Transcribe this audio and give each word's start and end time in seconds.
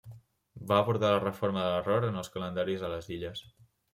Va 0.71 0.79
abordar 0.85 1.11
la 1.15 1.19
reforma 1.25 1.65
de 1.65 1.67
l'error 1.75 2.09
en 2.09 2.17
els 2.21 2.33
calendaris 2.37 2.87
a 2.87 2.89
les 2.97 3.13
illes. 3.19 3.45